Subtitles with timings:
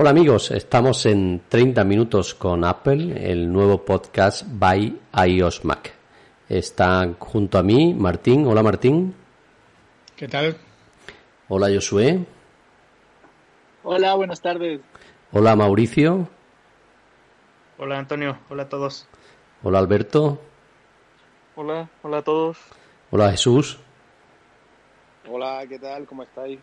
[0.00, 5.92] Hola amigos, estamos en 30 minutos con Apple, el nuevo podcast by iOS Mac.
[6.48, 8.46] Está junto a mí Martín.
[8.46, 9.14] Hola Martín.
[10.16, 10.56] ¿Qué tal?
[11.48, 12.24] Hola Josué.
[13.82, 14.80] Hola, buenas tardes.
[15.32, 16.30] Hola Mauricio.
[17.76, 19.06] Hola Antonio, hola a todos.
[19.62, 20.40] Hola Alberto.
[21.56, 22.56] Hola, hola a todos.
[23.10, 23.78] Hola Jesús.
[25.28, 26.06] Hola, ¿qué tal?
[26.06, 26.58] ¿Cómo estáis?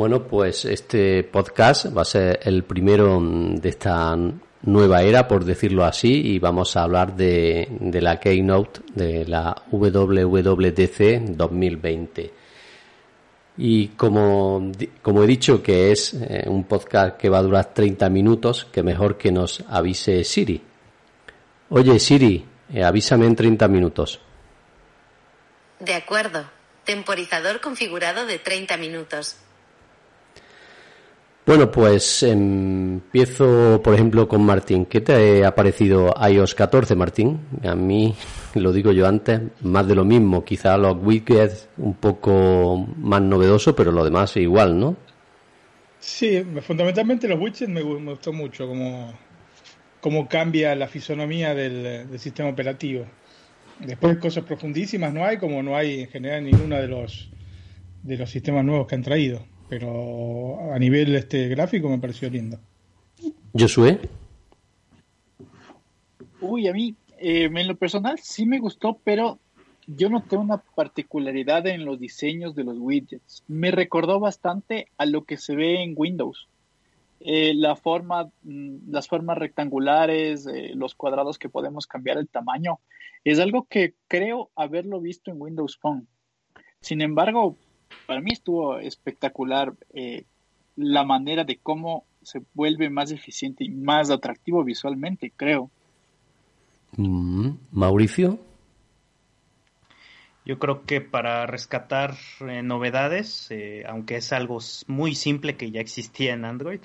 [0.00, 4.16] Bueno, pues este podcast va a ser el primero de esta
[4.62, 7.68] nueva era, por decirlo así, y vamos a hablar de,
[8.00, 12.32] la Keynote de la WWDC 2020.
[13.58, 18.08] Y como, como he dicho que es eh, un podcast que va a durar 30
[18.08, 20.62] minutos, que mejor que nos avise Siri.
[21.68, 24.18] Oye Siri, eh, avísame en 30 minutos.
[25.78, 26.46] De acuerdo.
[26.86, 29.36] Temporizador configurado de 30 minutos.
[31.46, 34.84] Bueno, pues empiezo, por ejemplo, con Martín.
[34.84, 37.40] ¿Qué te ha parecido iOS 14, Martín?
[37.64, 38.14] A mí,
[38.54, 40.44] lo digo yo antes, más de lo mismo.
[40.44, 44.96] Quizá los widgets un poco más novedoso, pero lo demás igual, ¿no?
[45.98, 49.12] Sí, fundamentalmente los widgets me, gustó mucho, como,
[50.00, 53.06] como cambia la fisonomía del, del sistema operativo.
[53.80, 57.30] Después cosas profundísimas no hay, como no hay en general en ninguno de los
[58.02, 59.44] de los sistemas nuevos que han traído.
[59.70, 62.58] Pero a nivel este gráfico me pareció lindo.
[63.56, 64.00] Josué.
[66.40, 69.38] Uy, a mí, eh, en lo personal sí me gustó, pero
[69.86, 73.44] yo noté una particularidad en los diseños de los widgets.
[73.46, 76.48] Me recordó bastante a lo que se ve en Windows.
[77.20, 82.80] Eh, la forma, mm, las formas rectangulares, eh, los cuadrados que podemos cambiar el tamaño,
[83.22, 86.08] es algo que creo haberlo visto en Windows Phone.
[86.80, 87.56] Sin embargo,
[88.06, 90.24] para mí estuvo espectacular eh,
[90.76, 95.70] la manera de cómo se vuelve más eficiente y más atractivo visualmente, creo.
[96.96, 98.40] Mm, Mauricio.
[100.44, 104.58] Yo creo que para rescatar eh, novedades, eh, aunque es algo
[104.88, 106.80] muy simple que ya existía en Android,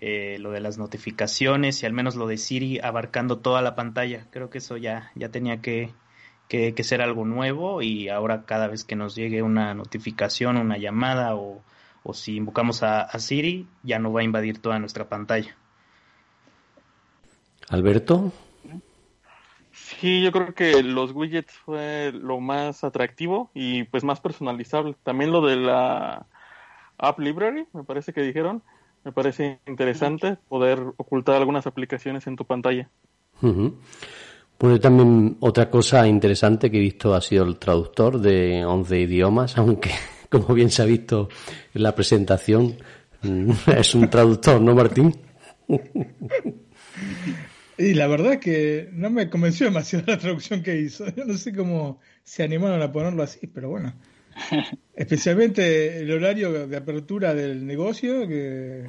[0.00, 4.48] lo de las notificaciones y al menos lo de Siri abarcando toda la pantalla, creo
[4.48, 5.90] que eso ya, ya tenía que,
[6.48, 11.36] que, ser algo nuevo y ahora cada vez que nos llegue una notificación, una llamada
[11.36, 11.62] o,
[12.14, 15.54] si invocamos a, Siri, ya no va a invadir toda nuestra pantalla.
[17.68, 18.32] Alberto.
[19.72, 24.96] Sí, yo creo que los widgets fue lo más atractivo y pues más personalizable.
[25.02, 26.26] También lo de la
[26.96, 28.62] App Library, me parece que dijeron,
[29.04, 32.88] me parece interesante poder ocultar algunas aplicaciones en tu pantalla.
[34.58, 39.56] Bueno, también otra cosa interesante que he visto ha sido el traductor de 11 idiomas,
[39.58, 39.90] aunque
[40.28, 41.28] como bien se ha visto
[41.72, 42.76] en la presentación,
[43.22, 45.14] mm, es un traductor, ¿no, Martín?
[47.80, 51.06] Y la verdad es que no me convenció demasiado la traducción que hizo.
[51.14, 53.94] Yo no sé cómo se animaron a ponerlo así, pero bueno.
[54.96, 58.82] Especialmente el horario de apertura del negocio, que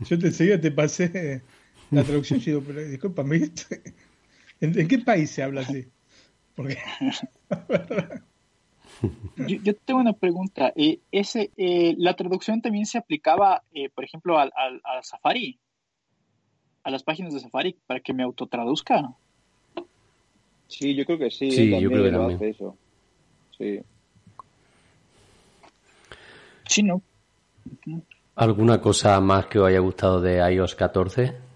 [0.00, 1.42] yo te enseguida te pasé
[1.90, 3.50] la traducción y digo, pero discúlpame,
[4.62, 5.88] ¿En, qué país se habla así?
[6.54, 6.78] Porque...
[9.36, 10.72] yo, tengo una pregunta.
[10.76, 14.52] Eh, ese, eh, ¿La traducción también se aplicaba, eh, por ejemplo, al,
[15.02, 15.58] Safari?
[16.84, 19.12] ¿A las páginas de Safari para que me autotraduzca?
[20.68, 21.50] Sí, yo creo que sí.
[21.50, 22.36] Sí, yo creo que también.
[22.36, 22.76] Hace eso.
[23.58, 23.80] Sí.
[26.68, 27.02] Sí, no.
[28.36, 31.51] ¿Alguna cosa más que os haya gustado de iOS 14?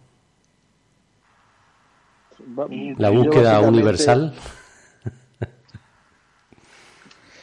[2.98, 4.34] La búsqueda universal.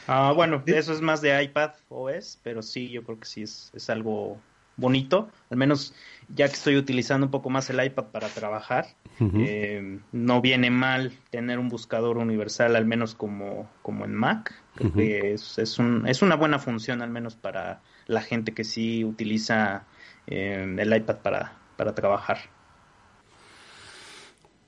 [0.06, 3.70] Ah, bueno, eso es más de iPad OS, pero sí, yo creo que sí es,
[3.74, 4.38] es algo
[4.76, 5.30] bonito.
[5.50, 5.94] Al menos
[6.28, 8.86] ya que estoy utilizando un poco más el iPad para trabajar,
[9.20, 14.54] eh, no viene mal tener un buscador universal, al menos como, como en Mac.
[14.96, 19.84] es, es, un, es una buena función, al menos para la gente que sí utiliza
[20.26, 22.38] eh, el iPad para, para trabajar.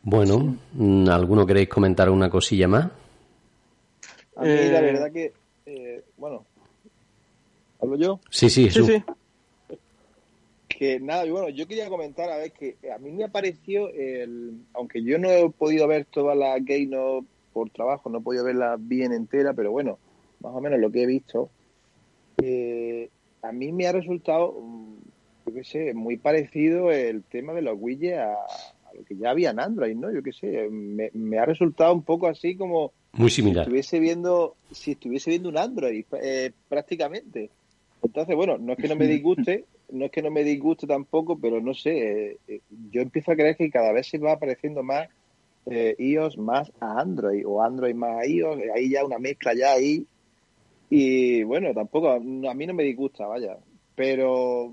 [0.09, 2.93] Bueno, mm, ¿alguno queréis comentar una cosilla más?
[4.37, 5.33] A mí la verdad que,
[5.67, 6.45] eh, bueno,
[7.83, 8.21] ¿hablo yo?
[8.31, 9.03] Sí, sí, sí, sí.
[10.69, 15.03] que nada, bueno, yo quería comentar a ver que a mí me apareció, el, aunque
[15.03, 19.13] yo no he podido ver toda la Keynote por trabajo, no he podido verla bien
[19.13, 19.99] entera, pero bueno,
[20.39, 21.51] más o menos lo que he visto,
[22.41, 23.11] eh,
[23.43, 24.95] a mí me ha resultado, mm,
[25.47, 29.51] yo qué sé, muy parecido el tema de los widgets a lo que ya había
[29.51, 30.13] en Android, ¿no?
[30.13, 33.63] Yo qué sé, me, me ha resultado un poco así como Muy si similar.
[33.63, 37.51] estuviese viendo, si estuviese viendo un Android eh, prácticamente.
[38.03, 41.39] Entonces, bueno, no es que no me disguste, no es que no me disguste tampoco,
[41.39, 41.91] pero no sé,
[42.31, 42.61] eh, eh,
[42.91, 45.09] yo empiezo a creer que cada vez se va apareciendo más
[45.69, 49.53] eh, iOS más a Android o Android más a iOS, eh, ahí ya una mezcla
[49.55, 50.07] ya ahí.
[50.89, 53.57] Y bueno, tampoco, a mí no me disgusta, vaya,
[53.97, 54.73] pero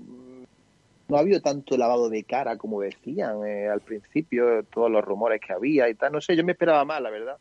[1.08, 5.40] no ha habido tanto lavado de cara como decían eh, al principio, todos los rumores
[5.40, 7.36] que había y tal, no sé, yo me esperaba más, la verdad.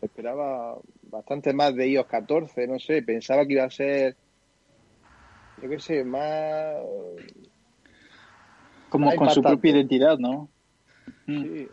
[0.00, 0.78] Me esperaba
[1.10, 4.16] bastante más de iOS 14, no sé, pensaba que iba a ser,
[5.62, 6.76] yo qué sé, más...
[8.88, 10.48] Como con su propia identidad, ¿no?
[11.26, 11.42] Mm.
[11.42, 11.68] sí,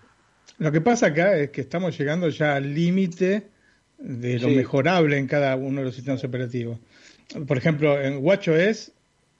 [0.60, 3.48] Lo que pasa acá es que estamos llegando ya al límite
[3.98, 4.56] de lo Sí.
[4.56, 6.78] mejorable en cada uno de los sistemas operativos.
[7.48, 8.92] Por ejemplo, en WatchOS,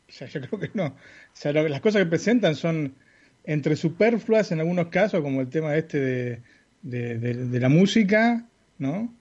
[0.10, 0.96] o sea, yo creo que no.
[1.38, 2.96] Sea, lo- las cosas que presentan son
[3.44, 6.42] entre superfluas en algunos casos, como el tema este
[6.82, 8.44] de- de la música,
[8.80, 9.14] ¿no?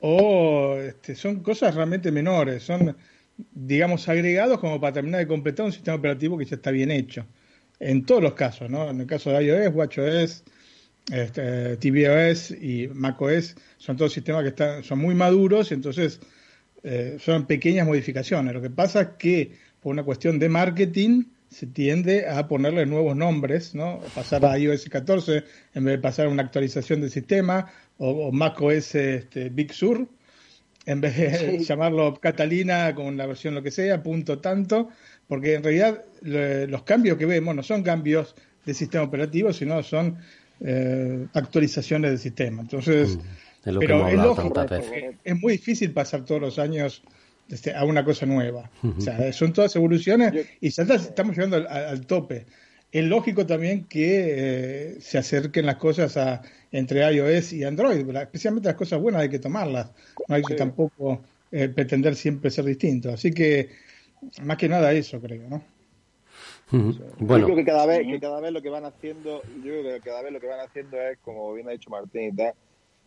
[0.00, 2.96] O este, son cosas realmente menores, son,
[3.54, 7.24] digamos, agregados como para terminar de completar un sistema operativo que ya está bien hecho.
[7.78, 8.90] En todos los casos, ¿no?
[8.90, 10.44] En el caso de iOS, WatchOS,
[11.12, 16.20] este, tvOS y macOS son todos sistemas que están, son muy maduros y entonces
[16.82, 18.54] eh, son pequeñas modificaciones.
[18.54, 23.16] Lo que pasa es que por una cuestión de marketing se tiende a ponerle nuevos
[23.16, 23.98] nombres, ¿no?
[24.14, 25.44] Pasar a iOS 14
[25.74, 27.66] en vez de pasar a una actualización del sistema
[27.98, 30.06] o, o macOS este, Big Sur
[30.86, 31.64] en vez de Sí.
[31.64, 34.88] llamarlo Catalina con la versión lo que sea, punto tanto,
[35.28, 39.82] porque en realidad lo- los cambios que vemos no son cambios de sistema operativo, sino
[39.82, 40.18] son
[40.60, 42.62] eh, actualizaciones del sistema.
[42.62, 43.18] Entonces,
[43.64, 45.16] Es lo que pero hemos es lógico, tantas veces.
[45.24, 47.02] es muy difícil pasar todos los años
[47.50, 48.70] este, a una cosa nueva.
[48.82, 52.46] O sea, son todas evoluciones Yo- y ya estamos llegando al, al tope.
[52.92, 56.42] Es lógico también que eh, se acerquen las cosas a,
[56.72, 58.22] entre iOS y Android, ¿verdad?
[58.24, 59.92] especialmente las cosas buenas hay que tomarlas,
[60.28, 60.58] no hay que Sí.
[60.58, 63.10] tampoco eh, pretender siempre ser distinto.
[63.12, 63.68] Así que,
[64.42, 65.62] más que nada eso creo, ¿no?
[66.72, 66.92] Ujú.
[66.92, 69.94] Yo Bueno, creo que cada vez, que cada vez lo que van haciendo, yo creo
[69.94, 72.52] que cada vez lo que van haciendo es, como bien ha dicho Martín y tal,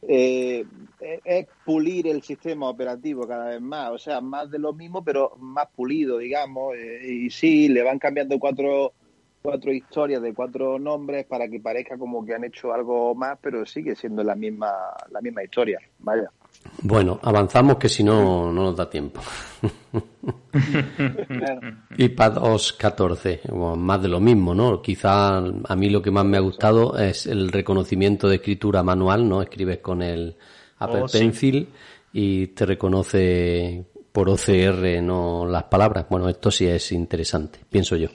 [0.07, 0.65] eh,
[0.99, 5.03] es, es pulir el sistema operativo cada vez más, o sea, más de lo mismo,
[5.03, 8.93] pero más pulido, digamos, eh, y sí, le van cambiando cuatro
[9.41, 13.65] cuatro historias de cuatro nombres para que parezca como que han hecho algo más, pero
[13.65, 14.71] sigue siendo la misma
[15.11, 16.31] la misma historia, vaya.
[16.81, 19.21] Bueno, avanzamos que si no, no nos da tiempo.
[21.27, 21.77] Claro.
[21.97, 24.81] iPadOS 14, bueno, más de lo mismo, ¿no?
[24.81, 29.27] Quizá a mí lo que más me ha gustado es el reconocimiento de escritura manual,
[29.27, 29.41] ¿no?
[29.41, 30.35] Escribes con el
[30.77, 31.17] Apple Oh, sí.
[31.19, 31.69] Pencil
[32.13, 35.45] y te reconoce por OCR, ¿no?
[35.47, 36.05] Las palabras.
[36.09, 38.09] Bueno, esto sí es interesante, pienso yo.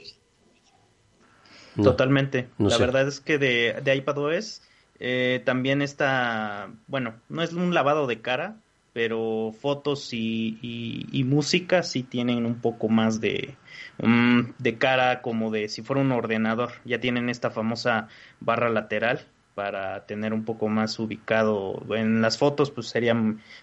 [1.76, 1.84] No.
[1.84, 2.48] Totalmente.
[2.58, 2.82] no la sé.
[2.82, 4.62] verdad es que de, de iPadOS
[5.00, 8.56] eh, también está, bueno, no es un lavado de cara,
[8.92, 13.56] pero fotos y, y- música sí tienen un poco más de,
[13.98, 16.72] mm, de cara como de si fuera un ordenador.
[16.84, 18.08] Ya tienen esta famosa
[18.40, 19.20] barra lateral
[19.54, 23.14] para tener un poco más ubicado en las fotos, pues sería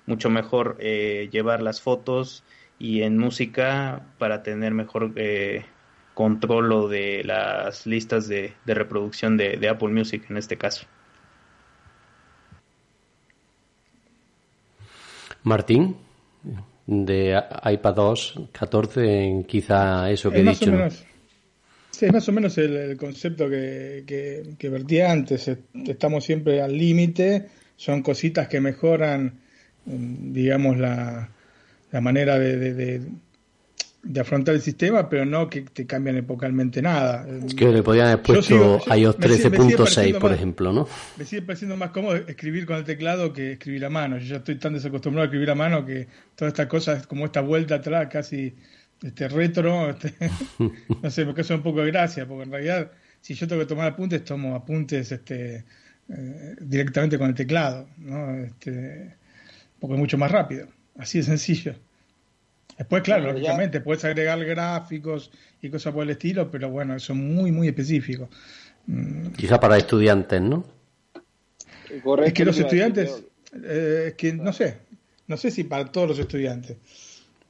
[0.06, 2.44] mucho mejor eh, llevar las fotos
[2.80, 5.66] y en música para tener mejor eh,
[6.14, 10.86] control de las listas de, reproducción de Apple Music en este caso.
[15.46, 15.96] Martín,
[16.86, 20.78] de iPadOS 14, quizá eso que Es he más o dicho, ¿no?
[20.78, 21.06] menos,
[21.92, 25.50] sí, es más o menos el, el concepto que, que, que vertí antes.
[25.88, 29.40] Estamos siempre al límite, son cositas que mejoran,
[29.86, 31.30] mm, digamos, la,
[31.92, 33.02] la manera de, de, de-
[34.08, 37.28] de afrontar el sistema, pero no que te cambian epocalmente nada.
[37.46, 40.72] Es que le podían haber puesto iOS me sigue- me sigue 13.6, pareciendo por ejemplo,
[40.74, 40.88] ¿no?
[41.18, 44.18] Me sigue pareciendo más cómodo escribir con el teclado que escribir a mano.
[44.20, 47.42] Yo ya estoy tan desacostumbrado a escribir a mano que todas estas cosas, como esta
[47.42, 48.54] vuelta atrás, casi
[49.04, 50.14] este retro, este,
[51.02, 53.68] no sé, me causa un poco de gracia, porque en realidad, si yo tengo que
[53.68, 55.66] tomar apuntes, tomo apuntes este,
[56.10, 58.36] eh, directamente con el teclado, ¿no?
[58.36, 59.16] Este,
[59.80, 61.74] porque es mucho más rápido, así de sencillo.
[62.78, 66.96] Después, claro, Bueno, ya- lógicamente, puedes agregar gráficos y cosas por el estilo, pero bueno,
[66.96, 68.30] eso es muy, muy específico.
[68.88, 70.66] Mm, Quizá para estudiantes, ¿no?
[72.04, 73.24] Correcto, es que los estudiantes,
[73.64, 74.78] eh, es que no sé,
[75.28, 76.78] no sé si para todos los estudiantes.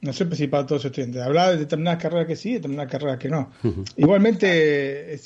[0.02, 1.22] No sé si para todos los estudiantes.
[1.22, 3.50] Hablaba de determinadas carreras que sí, determinadas carreras que no.
[3.96, 5.18] Igualmente,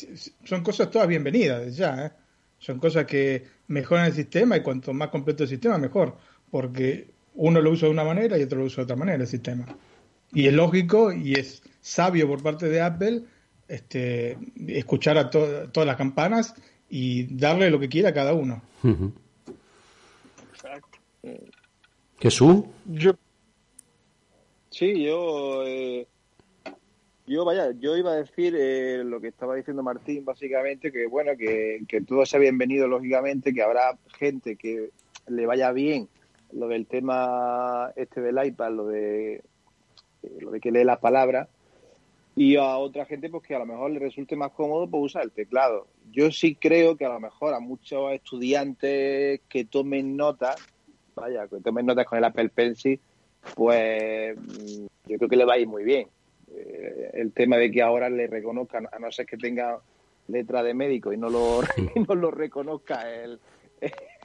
[0.44, 2.06] son cosas todas bienvenidas ya.
[2.06, 2.10] ¿eh?
[2.58, 6.16] Son cosas que mejoran el sistema y cuanto más completo el sistema, mejor.
[6.50, 9.26] Porque uno lo usa de una manera y otro lo usa de otra manera el
[9.28, 9.66] sistema.
[10.32, 13.22] Y es lógico y es sabio por parte de Apple
[13.68, 16.54] este, escuchar a todas las campanas
[16.88, 18.62] y darle lo que quiera a cada uno.
[20.52, 20.98] Exacto.
[22.18, 22.64] Jesús.
[22.86, 23.12] Yo...
[24.70, 25.64] Sí, yo...
[25.66, 26.06] Eh,
[27.26, 31.36] yo, vaya, yo iba a decir eh, lo que estaba diciendo Martín, básicamente, que bueno,
[31.38, 34.90] que, que todo sea bienvenido, lógicamente, que habrá gente que
[35.28, 36.08] le vaya bien
[36.52, 39.42] lo del tema este del iPad, lo de,
[40.40, 41.48] lo de que lee las palabras,
[42.36, 45.24] y a otra gente pues que a lo mejor le resulte más cómodo pues usar
[45.24, 45.86] el teclado.
[46.10, 50.56] Yo sí creo que a lo mejor a muchos estudiantes que tomen notas,
[51.14, 53.00] vaya, que tomen notas con el Apple Pencil,
[53.54, 56.08] pues mm, yo creo que le va a ir muy bien.
[56.54, 59.78] Eh, el tema de que ahora le reconozcan, a no ser que tenga
[60.28, 61.60] letra de médico y no lo,
[62.08, 63.40] no lo reconozca el,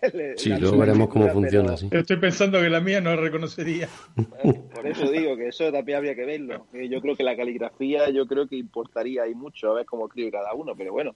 [0.38, 1.74] Sí, luego veremos cómo funciona.
[1.74, 3.88] Estoy pensando que la mía no reconocería.
[4.74, 6.68] Por eso digo que eso también habría que verlo.
[6.74, 10.32] Yo creo que la caligrafía, yo creo que importaría ahí mucho a ver cómo escribe
[10.32, 11.16] cada uno, pero bueno.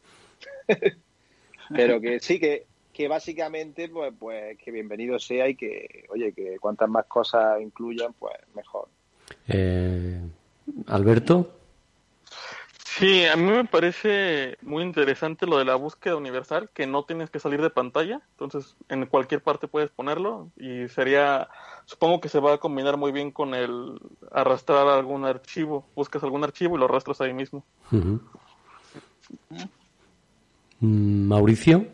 [1.75, 6.57] pero que sí, que, que básicamente, pues, pues que bienvenido sea y que, oye, que
[6.59, 8.87] cuantas más cosas incluyan, pues mejor.
[9.47, 10.19] Eh,
[10.87, 11.58] Alberto.
[12.99, 17.29] Sí, a mí me parece muy interesante lo de la búsqueda universal, que no tienes
[17.29, 21.47] que salir de pantalla, entonces en cualquier parte puedes ponerlo y sería,
[21.85, 23.97] supongo que se va a combinar muy bien con el
[24.33, 27.63] arrastrar algún archivo, buscas algún archivo y lo arrastras ahí mismo.
[30.81, 31.87] Mm, Mauricio.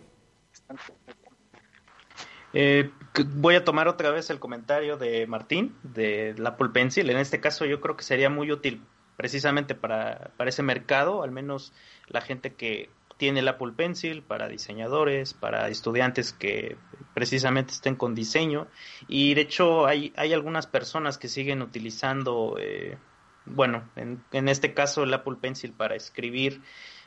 [2.53, 2.89] Eh,
[3.35, 7.12] voy a tomar otra vez el comentario de Martín de la Apple Pencil.
[7.12, 8.81] En este caso yo creo que sería muy útil
[9.15, 11.74] precisamente para, para ese mercado, al menos
[12.07, 16.77] la gente que tiene el Apple Pencil, para diseñadores, para estudiantes que
[17.13, 18.67] precisamente estén con diseño.
[19.07, 22.98] Y de hecho hay, hay algunas personas que siguen utilizando, eh,
[23.45, 26.62] bueno, en, en, este caso el Apple Pencil para escribir.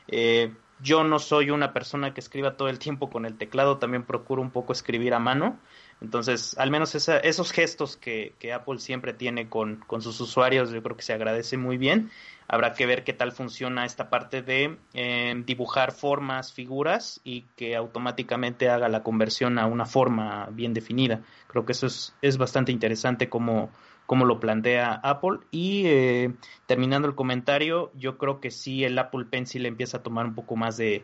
[0.07, 0.51] Eh,
[0.81, 4.41] yo no soy una persona que escriba todo el tiempo con el teclado, también procuro
[4.41, 5.59] un poco escribir a mano.
[6.01, 11.03] Entonces, al menos esos gestos que, Apple siempre tiene con, sus usuarios, yo creo que
[11.03, 12.09] se agradece muy bien.
[12.47, 17.75] Habrá que ver qué tal funciona esta parte de eh, dibujar formas, figuras y que
[17.75, 21.21] automáticamente haga la conversión a una forma bien definida.
[21.47, 23.69] Creo que eso es, es bastante interesante como,
[24.07, 25.39] como lo plantea Apple.
[25.51, 26.33] Y eh,
[26.65, 30.55] terminando el comentario, yo creo que sí el Apple Pencil empieza a tomar un poco
[30.55, 31.03] más de,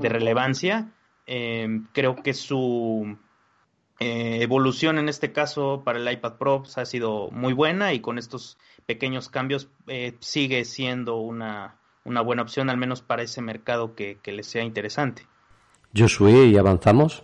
[0.00, 0.90] relevancia.
[1.26, 3.18] Eh, creo que su
[4.00, 8.00] eh, evolución en este caso para el iPad Pro pues, ha sido muy buena y
[8.00, 13.40] con estos pequeños cambios eh, sigue siendo una, una, buena opción, al menos para ese
[13.40, 15.28] mercado que, que les sea interesante.
[15.96, 17.22] Josué, ¿y avanzamos?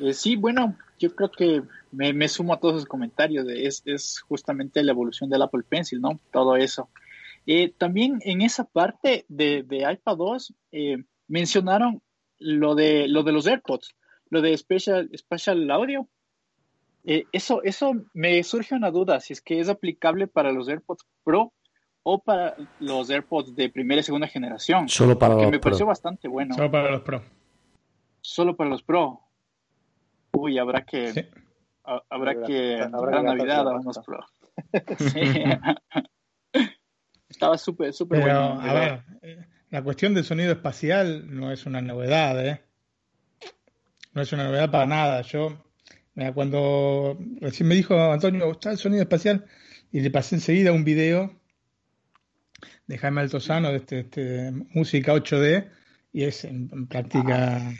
[0.00, 3.46] Eh, sí, bueno, yo creo que me, sumo a todos los comentarios.
[3.46, 6.18] De, es, es, justamente la evolución del Apple Pencil, ¿no?
[6.32, 6.88] Todo eso.
[7.76, 10.54] también en esa parte de, de iPad 2
[11.26, 12.00] mencionaron
[12.38, 13.94] lo de, lo de los AirPods
[14.30, 16.08] lo de Special, special Audio,
[17.04, 21.06] eh, eso, eso me surge una duda, si es que es aplicable para los AirPods
[21.24, 21.52] Pro
[22.02, 24.88] o para los AirPods de primera y segunda generación.
[24.88, 26.54] Solo para los me pareció bastante bueno.
[26.54, 27.22] Solo para los Pro.
[28.20, 29.20] Solo para los Pro.
[30.32, 31.30] Uy, habrá que...
[32.10, 32.80] Habrá, que...
[32.80, 34.20] Habrá Navidad a unos Pro.
[37.28, 38.60] Estaba súper, súper bueno.
[38.60, 42.62] A ver, eh, la cuestión del sonido espacial no es una novedad, ¿eh?
[44.18, 45.22] No es una novedad para nada.
[45.22, 45.64] Yo,
[46.34, 49.46] cuando recién me dijo Antonio, está el sonido espacial,
[49.92, 51.40] y le pasé enseguida un video
[52.88, 55.70] de Jaime Altozano de este, este música 8D,
[56.12, 57.72] y es en, práctica,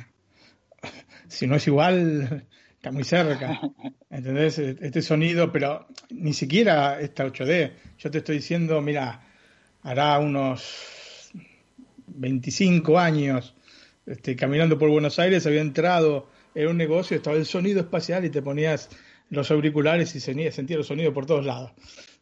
[1.27, 3.61] si no es igual, está muy cerca.
[4.11, 4.61] ¿Entendés?
[4.61, 7.73] Este sonido, pero ni siquiera está 8D.
[7.99, 9.27] Yo te estoy diciendo, mira,
[9.83, 11.33] hará unos
[12.07, 13.57] 25 años
[14.09, 18.31] este, caminando por Buenos Aires, había entrado en un negocio, estaba el sonido espacial y
[18.31, 18.89] te ponías
[19.31, 21.73] los auriculares y sentías los sonidos por todos lados.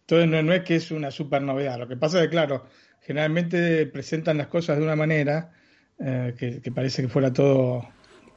[0.00, 1.78] Entonces no, es que es una super novedad.
[1.78, 2.64] Lo que pasa es que, claro,
[3.00, 5.52] generalmente presentan las cosas de una manera
[5.99, 7.87] eh, que, parece que fuera todo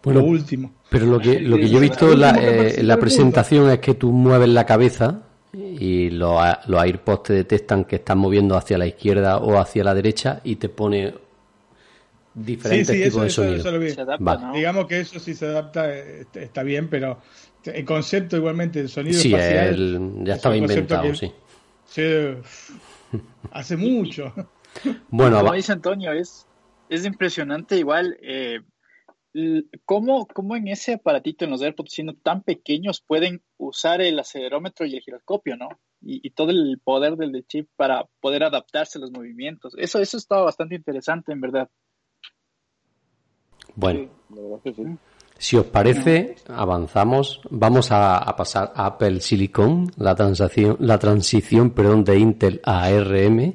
[0.05, 0.75] lo último.
[0.89, 3.95] Pero lo que, lo que yo he visto en la, eh, la presentación es que
[3.95, 8.85] tú mueves la cabeza y los, los AirPods te detectan que estás moviendo hacia la
[8.85, 11.13] izquierda o hacia la derecha y te pone
[12.45, 14.53] diferentes tipos de sonido.
[14.53, 17.21] Digamos que eso sí se adapta, está bien, pero
[17.63, 20.23] El concepto igualmente del sonido sí, espacial.
[20.23, 21.31] ya estaba inventado, sí.
[23.51, 24.33] hace mucho.
[25.09, 26.47] Bueno, como dice Antonio, es,
[26.89, 28.59] es impresionante igual eh,
[29.85, 34.85] cómo, cómo, en ese aparatito, en los AirPods siendo tan pequeños, pueden usar el acelerómetro
[34.85, 35.69] y el giroscopio, ¿no?
[36.01, 39.73] Y, todo el poder del chip para poder adaptarse a los movimientos.
[39.77, 41.69] Eso, eso estaba bastante interesante, en verdad.
[43.79, 44.09] Bueno,
[45.37, 47.39] si os parece, avanzamos.
[47.49, 53.39] Vamos a, pasar a Apple Silicon, la transición, la transición perdón, de Intel a ARM.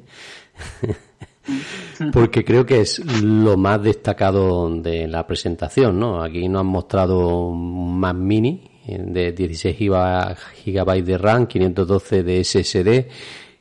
[2.11, 6.23] porque creo que es lo más destacado de la presentación, ¿no?
[6.23, 13.07] Aquí nos han mostrado un Mac Mini de 16 GB de RAM, 512 de SSD,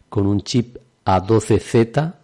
[0.09, 2.14] con un chip A12Z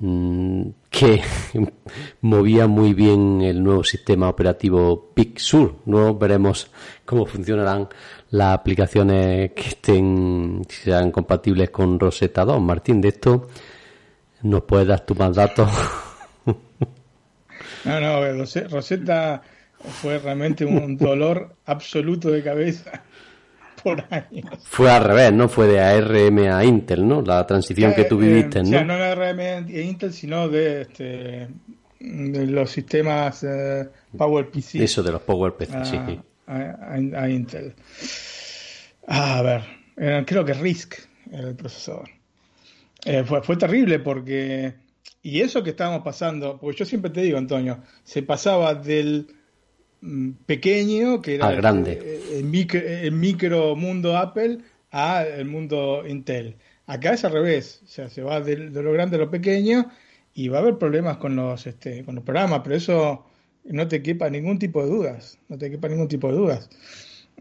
[0.00, 1.20] mm, que
[2.20, 5.76] movía muy bien el nuevo sistema operativo Pixur.
[5.86, 6.70] Luego veremos
[7.04, 7.88] cómo funcionarán
[8.30, 12.60] las aplicaciones que estén, sean compatibles con Rosetta 2.
[12.60, 13.48] Martín, de esto
[14.44, 15.70] ¿Nos puedes dar tu más datos?
[17.84, 19.40] no, no, Rosetta
[20.02, 23.04] fue realmente un dolor absoluto de cabeza
[23.84, 24.46] por años.
[24.64, 25.48] Fue al revés, ¿no?
[25.48, 27.22] Fue de ARM a Intel, ¿no?
[27.22, 28.68] La transición que tú eh, viviste, ¿no?
[28.68, 31.48] O sea, no de ARM a Intel, sino de, este,
[32.00, 34.76] de los sistemas eh, PowerPC.
[34.76, 36.20] Eso, de los PowerPC, sí.
[36.46, 37.74] A, Intel.
[39.06, 40.96] a ver, creo que RISC
[41.32, 42.10] el procesador.
[43.04, 44.74] Eh, fue, fue terrible porque,
[45.22, 49.26] y eso que estábamos pasando, porque yo siempre te digo, Antonio, se pasaba del
[50.46, 52.20] pequeño, que era grande.
[52.32, 52.44] El,
[53.12, 54.58] micro, mundo Apple,
[54.90, 56.56] a el mundo Intel.
[56.86, 59.90] Acá es al revés, o sea, se va de, lo grande a lo pequeño
[60.34, 63.24] y va a haber problemas con los, este, con los programas, pero eso
[63.64, 66.68] no te quepa ningún tipo de dudas, no te quepa ningún tipo de dudas.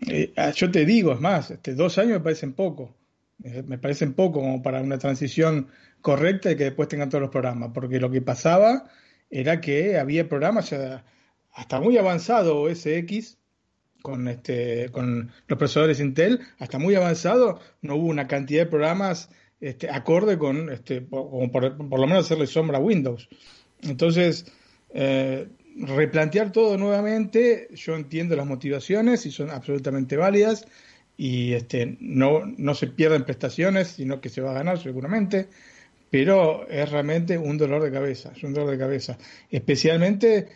[0.08, 2.96] Eh, ah, yo te digo, es más, este, dos años me parecen poco
[3.44, 5.68] me parecen poco como para una transición
[6.02, 8.90] correcta y que después tengan todos los programas, porque lo que pasaba
[9.30, 10.74] era que había programas
[11.54, 13.38] hasta muy avanzado OS X
[14.02, 19.30] con este con los procesadores Intel, hasta muy avanzado no hubo una cantidad de programas
[19.62, 23.30] este, acorde con este por, por, lo menos hacerle sombra a Windows.
[23.82, 24.46] Entonces,
[24.94, 30.68] eh, replantear todo nuevamente, yo entiendo las motivaciones y son absolutamente válidas
[31.16, 35.48] y este, no, no se pierden prestaciones, sino que se va a ganar seguramente,
[36.10, 39.18] pero es realmente un dolor de cabeza, es un dolor de cabeza,
[39.50, 40.50] especialmente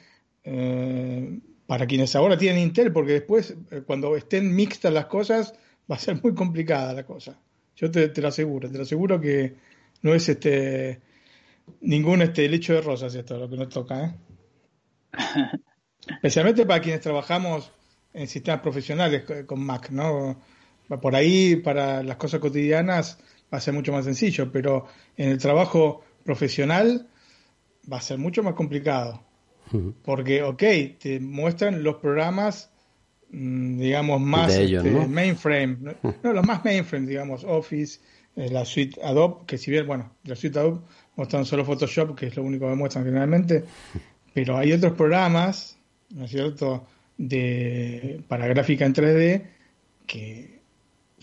[0.50, 5.54] eh, para quienes ahora tienen Intel, porque después, eh, cuando estén mixtas las cosas,
[5.92, 7.38] va a ser muy complicada la cosa.
[7.76, 9.56] Yo te, te lo aseguro, te lo aseguro que
[10.04, 11.02] no es este
[11.82, 14.16] ningún este lecho de rosas esto lo que nos toca, ¿eh?
[16.08, 17.70] Especialmente para quienes trabajamos
[18.14, 20.42] en sistemas profesionales con Mac, ¿no?
[21.02, 23.20] Por ahí, para las cosas cotidianas,
[23.54, 27.10] va a ser mucho más sencillo, pero en el trabajo profesional
[27.92, 29.27] va a ser mucho más complicado.
[30.04, 30.64] Porque, ok,
[31.00, 32.72] te muestran los programas,
[33.32, 35.78] mm, digamos, más este, mainframe,
[36.24, 36.34] ¿no?
[36.34, 38.00] los más mainframe, digamos, Office,
[38.36, 40.80] eh, la suite Adobe, que si bien, bueno, la suite Adobe
[41.16, 43.66] muestran solo Photoshop, que es lo único que muestran generalmente,
[44.34, 45.78] pero hay otros programas,
[46.12, 46.86] ¿no es cierto?,
[47.18, 49.42] de, para gráfica en 3D
[50.06, 50.60] que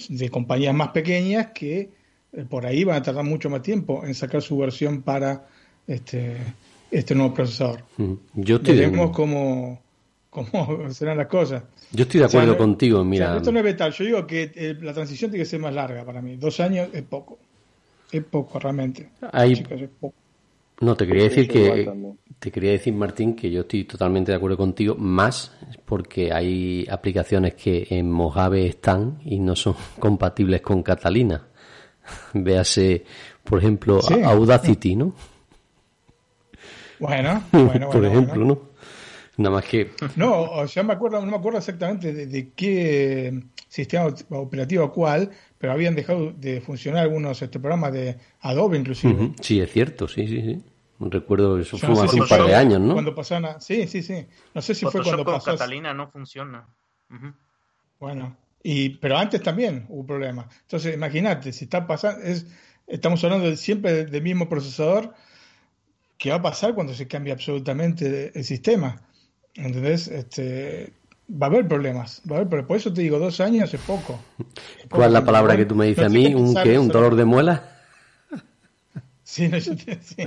[0.08, 1.90] de compañías más pequeñas que
[2.32, 5.46] eh, por ahí van a tardar mucho más tiempo en sacar su versión para
[5.86, 6.36] este,
[6.94, 7.84] este nuevo procesador.
[8.34, 9.82] Yo estoy Veremos cómo,
[10.30, 11.62] cómo serán las cosas.
[11.92, 13.36] Yo estoy de acuerdo contigo, mira.
[13.36, 13.92] esto no es vital.
[13.92, 16.36] Yo digo que eh, la transición tiene que ser más larga para mí.
[16.36, 17.38] Dos años es poco.
[18.10, 19.10] Es poco, realmente.
[20.80, 21.90] No, te quería decir que
[22.38, 27.54] te quería decir, Martín, que yo estoy totalmente de acuerdo contigo, más porque hay aplicaciones
[27.54, 31.48] que en Mojave están y no son compatibles con Catalina.
[32.34, 33.04] Véase,
[33.42, 35.14] por ejemplo, Audacity, ¿no?
[37.00, 38.74] Bueno, bueno, por ejemplo, ¿no?
[39.36, 39.90] Nada más que.
[40.16, 45.72] No, o sea, me acuerdo, no me acuerdo exactamente de, qué sistema operativo cuál, pero
[45.72, 49.32] habían dejado de funcionar algunos este, programas de Adobe, inclusive.
[49.40, 50.62] Sí, es cierto, sí, sí, sí.
[51.00, 52.92] Recuerdo eso fue hace un par de años, ¿no?
[52.92, 54.26] Cuando pasaron Sí, sí, sí.
[54.54, 56.66] No sé si fue cuando con Catalina no funciona.
[57.98, 60.46] Bueno, y pero antes también hubo problemas.
[60.62, 62.46] Entonces, imagínate, si está pasando, es,
[62.86, 65.14] estamos hablando siempre del mismo procesador,
[66.18, 69.02] ¿qué va a pasar cuando se cambie absolutamente el sistema?
[69.54, 70.08] ¿Entendés?
[70.08, 70.92] Este,
[71.30, 74.20] va a haber problemas, va a haber, por eso te digo, dos años es poco.
[74.90, 76.34] ¿Cuál es la palabra que tú me dices a mí?
[76.34, 76.78] ¿Un qué?
[76.78, 77.70] ¿Un dolor de muela?
[79.26, 80.22] Sí, no, yo te, sí,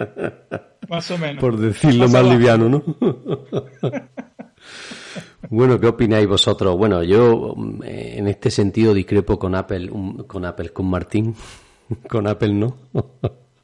[0.90, 1.40] más o menos.
[1.40, 2.84] Por decirlo más, liviano, ¿no?
[5.50, 6.76] Bueno, ¿qué opináis vosotros?
[6.76, 9.90] Bueno, yo eh, en este sentido discrepo con Apple,
[10.28, 11.36] con Apple, con Martín,
[12.10, 12.78] con Apple no,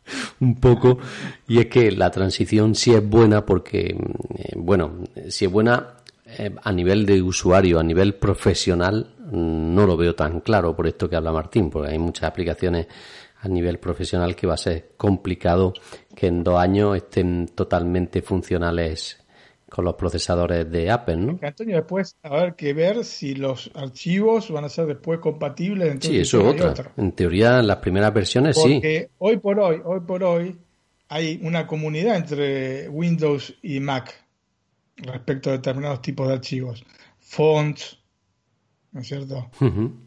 [0.40, 1.00] un poco,
[1.48, 3.96] y es que la transición sí es buena porque,
[4.38, 9.98] eh, bueno, si es buena eh, a nivel de usuario, a nivel profesional, no lo
[9.98, 12.88] veo tan claro por esto que habla Martín, porque hay muchas aplicaciones
[13.42, 15.74] a nivel profesional que va a ser complicado
[16.16, 19.23] que en dos años estén totalmente funcionales
[19.74, 21.40] con los procesadores de Apple, ¿no?
[21.42, 26.20] Antonio, después habrá que ver si los archivos van a ser después compatibles entre Sí,
[26.20, 26.92] eso es otra.
[26.96, 28.74] En teoría, las primeras versiones sí.
[28.76, 30.56] Porque hoy por hoy, hoy por hoy,
[31.10, 34.14] hay una comunidad entre Windows y Mac
[34.98, 36.86] respecto a determinados tipos de archivos.
[37.20, 37.98] Fonts,
[38.92, 39.50] ¿no es cierto?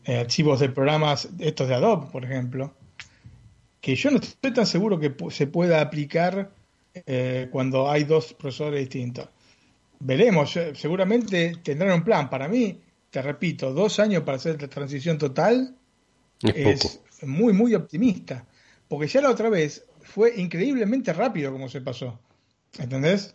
[0.05, 2.72] Eh, archivos de programas, estos de Adobe, por ejemplo,
[3.81, 6.52] que yo no estoy tan seguro que se pueda aplicar
[6.94, 9.29] eh, cuando hay dos procesadores distintos
[10.00, 12.30] veremos, seguramente tendrán un plan.
[12.30, 12.80] Para mí,
[13.11, 15.76] te repito, dos años para hacer la transición total
[16.42, 18.46] es, muy, muy optimista.
[18.88, 22.18] Porque ya la otra vez fue increíblemente rápido como se pasó.
[22.78, 23.35] ¿Entendés?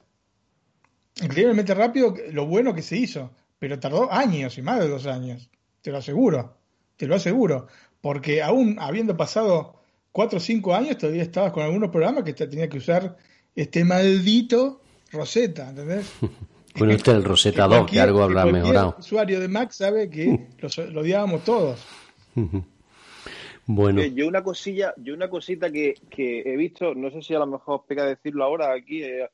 [1.21, 3.31] Increíblemente rápido lo bueno que se hizo.
[3.59, 5.49] Pero tardó años y más de dos años.
[5.81, 6.57] Te lo aseguro.
[6.95, 7.67] Te lo aseguro.
[8.01, 12.47] Porque aún habiendo pasado cuatro o cinco años, todavía estabas con algunos programas que te
[12.47, 13.17] tenía que usar
[13.55, 14.80] este maldito
[15.11, 16.13] Rosetta, ¿entendés?
[16.77, 18.93] Bueno, este es el Rosetta 2, que algo habrá mejorado.
[18.97, 21.85] El usuario de Mac sabe que lo, odiábamos todos.
[23.65, 24.01] bueno.
[24.01, 27.47] Eh, yo una cosilla, yo una cosita que, he visto, no sé si a lo
[27.47, 29.29] mejor pega decirlo ahora aquí eh,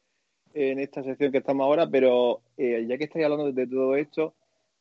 [0.55, 4.33] en esta sección que estamos ahora, pero eh, ya que estáis hablando de todo esto,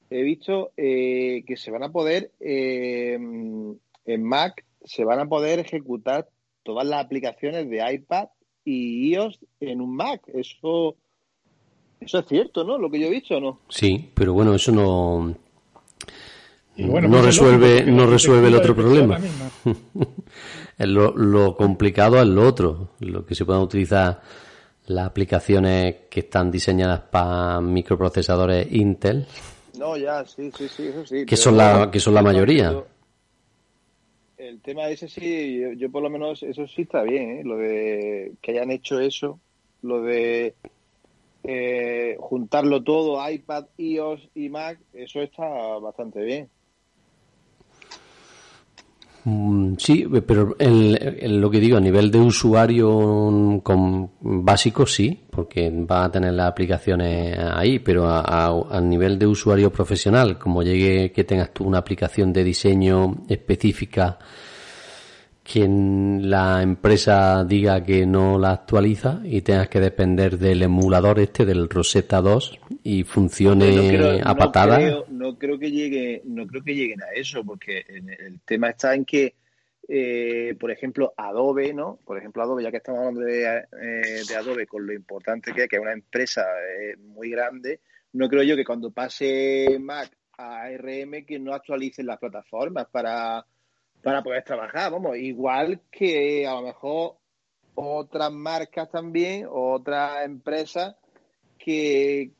[0.08, 3.78] he visto que se van a poder en
[4.22, 6.28] Mac se van a poder ejecutar
[6.62, 8.28] todas las aplicaciones de iPad
[8.66, 10.22] y iOS en un Mac.
[10.34, 10.96] Eso
[12.00, 12.76] eso es cierto, ¿no?
[12.76, 13.60] Lo que yo he visto, ¿no?
[13.68, 15.34] Sí, pero bueno, eso no
[16.76, 19.18] no pues resuelve no resuelve el otro problema.
[20.78, 24.20] lo, lo complicado es lo otro, lo que se puedan utilizar
[24.86, 29.26] las aplicaciones que están diseñadas para microprocesadores Intel.
[29.78, 31.24] No, ya, sí, sí, sí, eso sí.
[31.24, 32.74] Que son la que son la mayoría.
[34.36, 37.44] El tema ese sí, yo, por lo menos eso sí está bien, ¿eh?
[37.44, 39.40] lo de que hayan hecho eso,
[39.80, 40.54] lo de
[41.44, 45.46] eh, juntarlo todo, iPad, iOS y Mac, eso está
[45.78, 46.50] bastante bien.
[49.28, 55.68] Mm, sí, pero el, lo que digo, a nivel de usuario con básico sí, porque
[55.68, 61.24] va a tener las aplicaciones ahí, pero a, nivel de usuario profesional, como llegue que
[61.24, 64.16] tengas tú una aplicación de diseño específica
[65.50, 71.44] quien la empresa diga que no la actualiza y tengas que depender del emulador este
[71.44, 74.78] del Rosetta 2 y funcione a patada.
[75.08, 79.04] No creo, que llegue, no creo que lleguen a eso, porque el tema está en
[79.04, 79.34] que,
[79.88, 82.00] eh, por ejemplo, Adobe, ¿no?
[82.04, 85.68] Por ejemplo, Adobe, ya que estamos hablando de, eh, Adobe, con lo importante que es,
[85.68, 87.80] que es una empresa eh, muy grande,
[88.14, 93.44] no creo yo que cuando pase Mac a ARM que no actualicen las plataformas para
[94.06, 97.16] para poder trabajar, vamos, igual que a lo mejor
[97.74, 100.94] otras marcas también, otras empresas
[101.58, 102.30] que,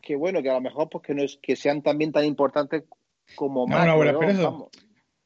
[0.00, 2.84] que bueno, que a lo mejor pues que no es que sean también tan importantes
[3.34, 3.86] como más.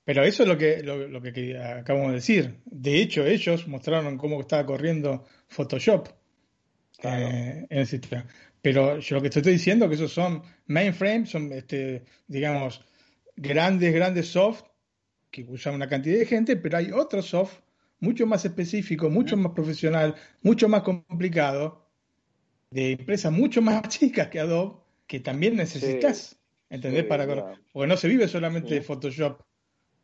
[0.04, 2.58] pero, eso, es lo que, lo, que acabamos de decir.
[2.64, 6.08] De hecho, ellos mostraron cómo estaba corriendo Photoshop
[7.04, 8.26] eh, en el sistema.
[8.60, 12.84] Pero yo lo que estoy diciendo es que esos son mainframes, son, este, digamos,
[13.36, 14.64] grandes, grandes soft
[15.30, 17.60] que usa una cantidad de gente, pero hay otro soft
[18.00, 21.84] mucho más específico, mucho más profesional, mucho más complicado,
[22.70, 26.38] de empresas mucho más chicas que Adobe, que también necesitas,
[26.70, 27.04] ¿entendés?
[27.04, 27.26] Para,
[27.72, 29.40] Porque no se vive solamente de Photoshop.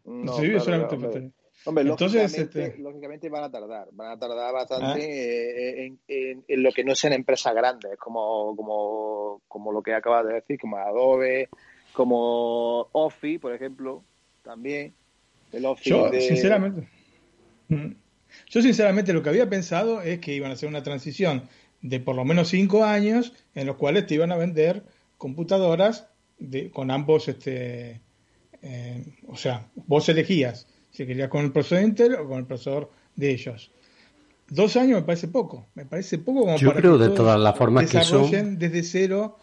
[0.04, 1.32] No, se vive solamente de Photoshop.
[1.66, 2.82] Hombre, Entonces, lógicamente, este...
[2.82, 5.94] lógicamente, van a tardar, van a tardar bastante ah.
[6.08, 10.34] en, en, lo que no sean empresas grandes, como, como, como lo que acabas de
[10.34, 11.48] decir, como Adobe,
[11.94, 14.02] como Office, por ejemplo,
[14.42, 14.92] también
[15.82, 16.88] yo, sinceramente,
[17.68, 17.92] mm,
[18.48, 21.48] yo sinceramente lo que había pensado es que iban a hacer una transición
[21.82, 24.84] de por lo menos cinco años en los cuales te iban a vender
[25.18, 28.00] computadoras de, con ambos, este,
[28.62, 32.90] eh, o sea, vos elegías si querías con el procesador Intel o con el procesador
[33.16, 33.72] de ellos.
[34.48, 37.90] Dos años me parece poco, me parece poco como Yo creo de todas las formas
[37.90, 38.58] que son...
[38.58, 39.38] desde cero.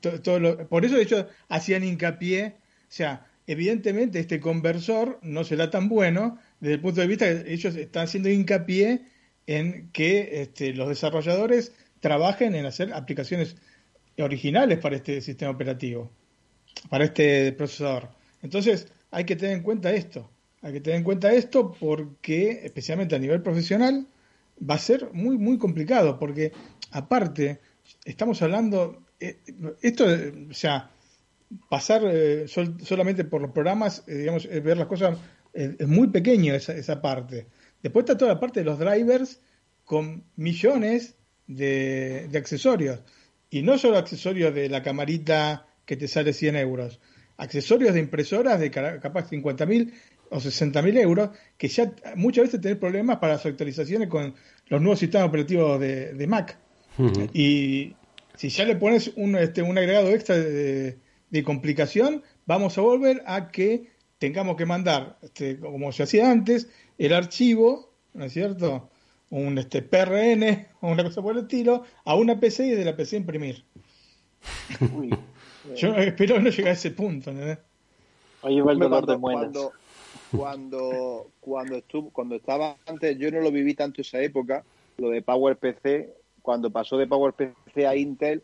[0.00, 5.88] Todo, por eso de hecho hacían hincapié, o sea, evidentemente este conversor no será tan
[5.88, 9.02] bueno desde el punto de vista que ellos están haciendo hincapié
[9.46, 13.56] en que este, los desarrolladores trabajen en hacer aplicaciones
[14.18, 16.10] originales para este sistema operativo,
[16.88, 18.10] para este procesador.
[18.42, 20.30] Entonces, hay que tener en cuenta esto.
[20.62, 24.06] Hay que tener en cuenta esto porque, especialmente a nivel profesional,
[24.58, 26.52] va a ser muy, muy complicado, porque
[26.92, 27.60] aparte,
[28.04, 29.38] estamos hablando, eh,
[29.80, 30.06] esto,
[30.50, 30.90] o sea,
[31.68, 35.18] pasar eh, solamente por los programas, eh, digamos, ver las cosas,
[35.52, 37.46] es muy pequeño esa, esa parte.
[37.82, 39.40] Después está toda la parte de los drivers
[39.84, 43.00] con millones de, de accesorios.
[43.50, 47.00] Y no solo accesorios de la camarita que te sale 100 euros,
[47.36, 49.92] accesorios de impresoras de capaz 50.000
[50.30, 54.34] o 60.000 euros, que ya muchas veces tenés problemas para las actualizaciones con
[54.68, 56.58] los nuevos sistemas operativos de, Mac.
[57.34, 57.94] Y
[58.36, 60.98] si ya le pones un, este, un agregado extra de,
[61.40, 66.68] complicación, vamos a volver a que tengamos que mandar, este, como se hacía antes,
[66.98, 68.90] el archivo, ¿no es cierto?
[69.30, 72.94] Un este, PRN o una cosa por el estilo, a una PC y de la
[72.94, 73.64] PC imprimir.
[75.76, 77.56] Yo espero no llegar a ese punto, ¿no?
[78.42, 79.56] Ahí va el dolor de muelas.
[80.30, 84.64] Cuando, cuando, estuvo, cuando estaba antes, yo no lo viví tanto esa época,
[84.96, 86.08] lo de PowerPC,
[86.40, 88.42] cuando pasó de PowerPC a Intel,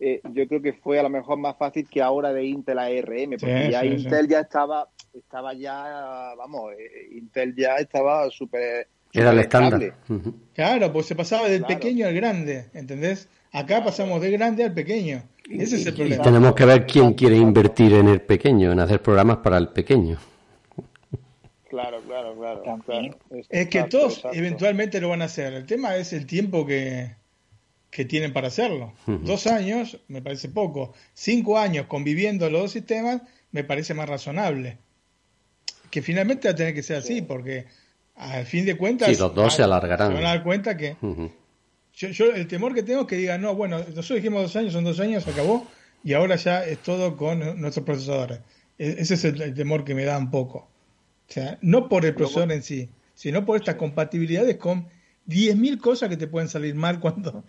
[0.00, 2.84] eh, yo creo que fue a lo mejor más fácil que ahora de Intel a
[2.84, 8.88] ARM, porque ya Intel ya estaba, estaba ya, vamos, eh, Intel ya estaba súper...
[9.12, 9.94] Era el estándar.
[10.54, 13.28] Claro, pues se pasaba del pequeño al grande, ¿entendés?
[13.52, 15.22] Acá pasamos del grande al pequeño.
[15.48, 16.22] Ese es el problema.
[16.22, 19.68] Y tenemos que ver quién quiere invertir en el pequeño, en hacer programas para el
[19.68, 20.18] pequeño.
[21.68, 22.34] Claro, claro,
[22.84, 23.16] claro.
[23.48, 25.52] Es que todos eventualmente lo van a hacer.
[25.54, 27.14] El tema es el tiempo que,
[27.94, 28.92] que tienen para hacerlo.
[29.06, 30.92] Dos años me parece poco.
[31.12, 34.78] Cinco años conviviendo los dos sistemas me parece más razonable.
[35.92, 37.66] Que finalmente va a tener que ser así, porque
[38.16, 39.08] al fin de cuentas.
[39.10, 40.08] Sí, los dos se alargarán.
[40.08, 40.96] Se van a dar cuenta que.
[41.92, 44.82] yo, el temor que tengo es que digan, no, bueno, nosotros dijimos dos años, son
[44.82, 45.64] dos años, se acabó,
[46.02, 48.40] y ahora ya es todo con nuestros procesadores.
[48.76, 50.68] E, ese es el temor que me da un poco.
[51.28, 54.88] O sea, no por el procesador en sí, sino por estas compatibilidades con
[55.28, 57.44] 10.000 cosas que te pueden salir mal cuando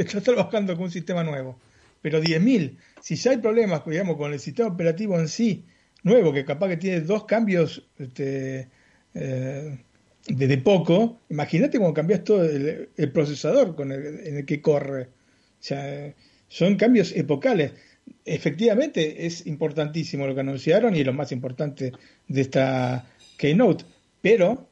[0.06, 1.58] estás trabajando con un sistema nuevo.
[2.02, 5.64] Pero 10.000, si ya hay problemas digamos, con el sistema operativo en sí,
[6.02, 8.68] nuevo, que capaz que tiene dos cambios este,
[9.14, 9.78] eh,
[10.26, 15.02] desde poco, imagínate cómo cambias todo el, procesador con el, en el que corre.
[15.02, 16.14] O sea,
[16.48, 17.72] son cambios epocales
[18.24, 21.92] efectivamente es importantísimo lo que anunciaron y lo más importante
[22.28, 23.84] de esta Keynote,
[24.20, 24.68] pero,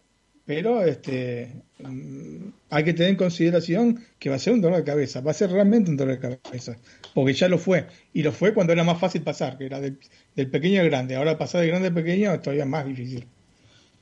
[0.48, 4.84] pero este, mm, hay que tener en consideración que va a ser un dolor de
[4.84, 6.78] cabeza, va a ser realmente un dolor de cabeza,
[7.14, 7.84] porque ya lo fue,
[8.14, 9.98] y lo fue cuando era más fácil pasar, que era del,
[10.34, 13.26] pequeño al grande, ahora pasar de grande al pequeño es todavía más difícil.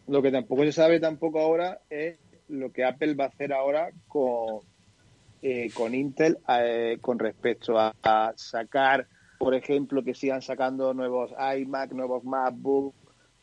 [0.06, 2.16] Lo que tampoco se sabe tampoco ahora es
[2.48, 4.60] lo que Apple va a hacer ahora con,
[5.42, 7.92] eh, con Intel eh, con respecto a,
[8.36, 9.08] sacar,
[9.40, 12.94] por ejemplo, que sigan sacando nuevos iMac, nuevos MacBook,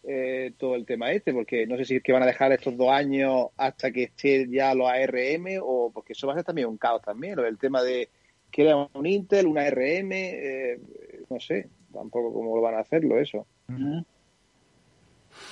[0.06, 2.76] eh, todo el tema este, porque no sé si es que van a dejar estos
[2.76, 6.68] dos años hasta que esté ya los ARM o porque eso va a ser también
[6.68, 8.10] un caos también, lo del tema de
[8.52, 10.78] que era un Intel, un ARM, eh,
[11.30, 13.48] no sé, tampoco cómo lo van a hacerlo eso.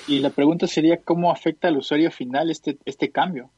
[0.07, 3.49] Y la pregunta sería cómo afecta al usuario final este, este cambio,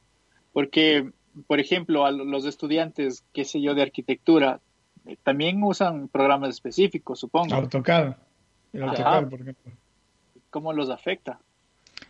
[0.54, 1.10] porque,
[1.48, 4.62] por ejemplo, a los estudiantes, qué sé yo, de arquitectura,
[5.08, 7.56] eh, también usan programas específicos, supongo.
[7.56, 8.16] AutoCAD.
[8.72, 9.74] El AutoCAD, por ejemplo
[10.54, 11.40] cómo los afecta.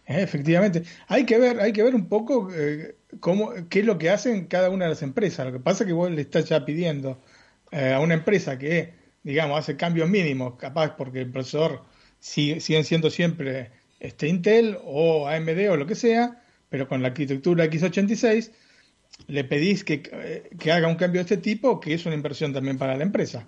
[0.05, 3.97] Eh, efectivamente, hay que ver, hay que ver un poco eh, cómo, qué es lo
[3.97, 5.45] que hacen cada una de las empresas.
[5.45, 7.21] Lo que pasa es que vos le estás ya pidiendo
[7.71, 11.85] eh, a una empresa que, digamos, hace cambios mínimos, capaz porque el procesador
[12.19, 17.09] sigue, siguen siendo siempre este Intel o AMD o lo que sea, pero con la
[17.09, 18.51] arquitectura x86
[19.27, 20.01] le pedís que,
[20.59, 23.47] que haga un cambio de este tipo, que es una inversión también para la empresa.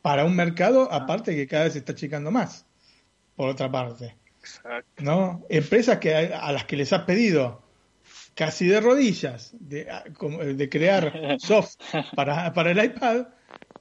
[0.00, 2.66] Para un mercado, aparte que cada vez se está achicando más
[3.36, 4.16] por otra parte.
[4.98, 5.44] ¿No?
[5.48, 7.62] Empresas que a, las que les has pedido
[8.34, 9.88] casi de rodillas de,
[10.54, 11.76] de crear soft
[12.14, 13.26] para, para el iPad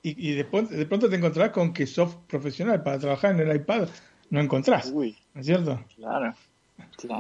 [0.08, 3.88] y, después, de pronto te encontrás con que soft profesional para trabajar en el iPad
[4.30, 4.92] no encontrás.
[4.94, 5.84] ¿No es cierto?
[5.96, 6.36] Claro.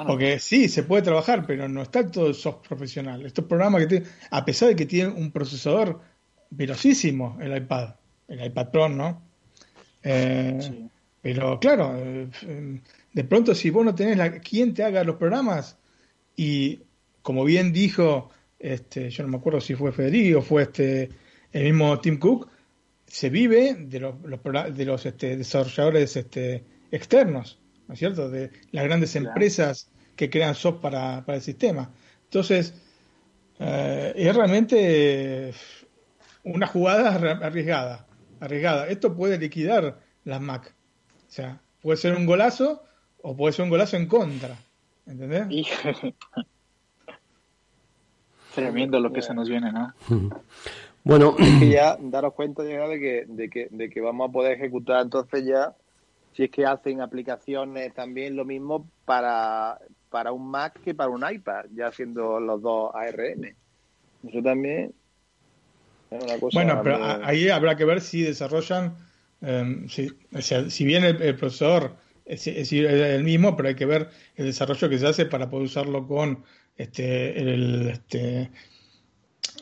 [0.05, 3.25] Porque sí, se puede trabajar, pero no está todo el soft profesional.
[3.25, 5.99] Estos programas que a pesar de que tienen un procesador
[6.51, 7.95] velocísimo el iPad,
[8.27, 9.21] el iPad Pro, ¿no?
[10.03, 10.87] Eh,
[11.25, 11.97] pero claro,
[13.13, 15.75] de pronto si vos no tenés la, quien te haga los programas
[16.35, 16.81] y
[17.23, 21.09] como bien dijo, este, yo no me acuerdo si fue Federico o fue este,
[21.51, 22.47] el mismo Tim Cook,
[23.07, 28.29] se vive de los, de los este, desarrolladores este, externos, ¿no es cierto?
[28.29, 31.91] De las grandes empresas que crean software para, para el sistema.
[32.25, 32.75] Entonces,
[33.57, 35.55] eh, es realmente
[36.43, 38.05] una jugada arriesgada,
[38.39, 38.87] arriesgada.
[38.89, 40.75] Esto puede liquidar las Mac.
[41.35, 42.81] O sea, puede ser un golazo
[43.21, 44.57] o puede ser un golazo en contra.
[45.05, 45.67] ¿Entendés?
[48.55, 49.93] Tremendo lo que se nos viene, ¿no?
[51.03, 54.31] Bueno, Es que ya daros cuenta ya de que, de que, de que vamos a
[54.31, 55.75] poder ejecutar entonces ya,
[56.33, 59.77] si es que hacen aplicaciones también lo mismo para,
[60.09, 63.53] para un Mac que para un iPad, ya siendo los dos ARM.
[64.25, 64.93] Eso también
[66.11, 68.95] es una cosa Bueno, pero ahí habrá que ver si desarrollan,
[69.41, 70.09] eh, si,
[70.69, 75.07] si bien el, procesador es, el mismo, pero hay que ver el desarrollo que se
[75.07, 76.43] hace para poder usarlo con
[76.75, 78.51] este, el, este,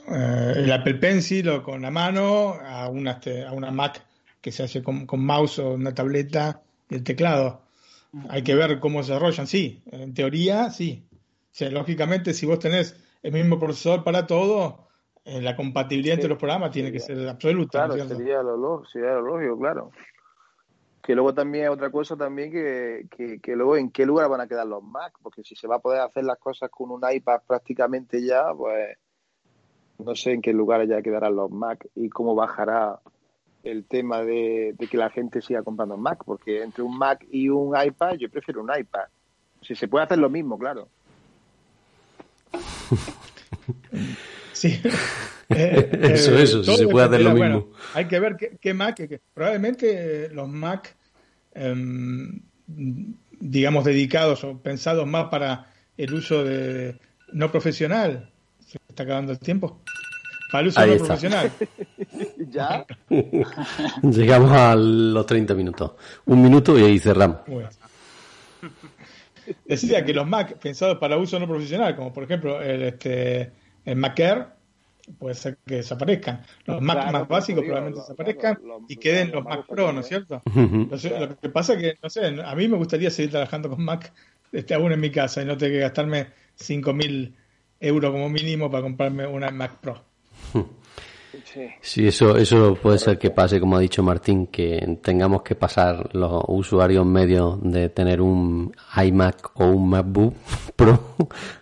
[0.08, 4.06] eh, el Apple Pencil o con la mano a una, este, a una Mac
[4.42, 7.62] que se hace con, con mouse o una tableta y el teclado.
[8.30, 11.08] Hay que ver cómo se desarrollan, sí, en teoría sí.
[11.60, 14.88] Lógicamente si vos tenés el mismo procesador para todo,
[15.26, 18.86] eh, la compatibilidad entre los programas tiene que ser absoluta, ¿no Claro, sería lo, lo-
[18.86, 19.92] sería lo lógico, claro.
[21.02, 24.48] Que luego también otra cosa también que, que, que luego en qué lugar van a
[24.48, 27.42] quedar los Mac, porque si se va a poder hacer las cosas con un iPad
[27.46, 28.98] prácticamente ya, pues
[30.00, 33.00] no sé en qué lugar ya quedarán los Mac y cómo bajará
[33.64, 37.48] el tema de, de que la gente siga comprando Mac, porque entre un Mac y
[37.50, 39.06] un iPad yo prefiero un iPad.
[39.62, 40.88] Si se puede hacer lo mismo, claro.
[44.64, 44.80] Sí.
[45.50, 47.72] Eh, Eso, eh, eso, si se puede hacer lo mismo.
[47.94, 48.98] hay que ver qué, qué Mac,
[49.34, 50.96] probablemente eh, los Mac,
[51.54, 56.98] em, digamos, dedicados o pensados más para el uso de
[57.34, 58.32] no profesional,
[58.66, 59.82] se está acabando el tiempo,
[60.52, 61.08] para el uso Ahí no está.
[61.08, 61.52] profesional.
[62.50, 62.86] Ya,
[64.02, 65.92] llegamos a los 30 minutos.
[66.26, 67.40] Un minuto y ahí cerramos.
[67.48, 67.70] Bueno.
[69.66, 73.52] Decía que los Mac pensados para uso no profesional, como por ejemplo el, este,
[73.86, 74.48] el Mac Air,
[75.18, 76.42] puede ser que desaparezcan.
[76.66, 80.00] Los Mac Claro, más básicos digo, probablemente desaparezcan y queden los los Mac Pro, ¿no
[80.00, 80.42] es cierto?
[80.56, 84.14] Lo que pasa que, no sé, a mí me gustaría seguir trabajando con Mac
[84.52, 87.34] este, aún en mi casa y no tener que gastarme 5.000
[87.80, 90.02] euros como mínimo para comprarme una Mac Pro.
[91.44, 91.68] sí.
[91.82, 96.16] Sí, eso, eso puede ser que pase, como ha dicho Martín, que tengamos que pasar
[96.16, 100.36] los usuarios medios de tener un iMac o un MacBook
[100.76, 101.18] Pro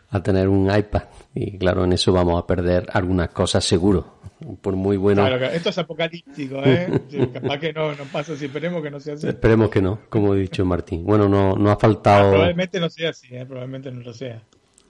[0.10, 1.04] a tener un iPad.
[1.34, 4.20] Y claro, en eso vamos a perder algunas cosas seguro.
[4.62, 5.26] Por muy bueno.
[5.26, 7.02] Claro, esto es apocalíptico, ¿eh?
[7.10, 9.28] Sí, capaz que no, no pasa así, esperemos que no sea así.
[9.28, 11.06] Esperemos que no, como ha dicho Martín.
[11.06, 13.46] Bueno, no, no ha faltado, Probablemente no sea así, ¿eh?
[13.46, 14.42] probablemente no lo sea.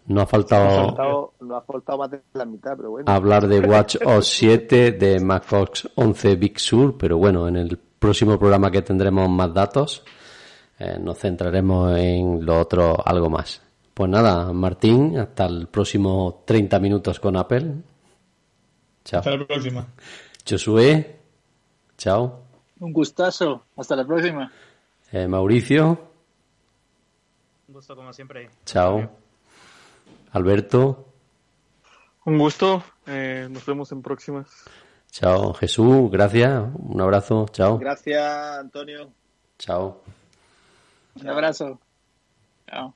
[0.08, 3.12] no ha faltado faltado, nos ha faltado más de la mitad, pero bueno.
[3.12, 8.40] hablar de Watch OS 7, de macOS 11 Big Sur, pero bueno, en el próximo
[8.40, 10.04] programa que tendremos más datos,
[10.80, 13.62] eh, nos centraremos en lo otro algo más.
[13.94, 17.76] Pues nada, Martín, hasta el próximo 30 minutos con Apple.
[19.04, 19.20] Chao.
[19.20, 19.88] Hasta la próxima.
[20.48, 21.20] Josué,
[21.98, 22.40] chao.
[22.80, 23.66] Un gustazo.
[23.76, 24.52] Hasta la próxima.
[25.12, 26.08] Eh, Mauricio,
[27.68, 28.50] Un gusto como siempre.
[28.66, 29.10] chao.
[30.32, 31.08] Alberto,
[32.26, 32.84] Un gusto.
[33.08, 34.48] eh, nos vemos en próximas.
[35.12, 35.54] chao.
[35.54, 36.64] Jesús, gracias.
[36.80, 37.78] Un abrazo, chao.
[37.78, 39.12] Gracias, Antonio.
[39.60, 40.02] Chao.
[41.20, 41.80] Un abrazo.
[42.68, 42.96] Chao.